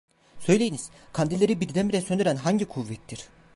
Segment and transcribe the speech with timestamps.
[0.39, 3.25] Söyleyiniz, kandilleri birdenbire söndüren hangi kuvvettir?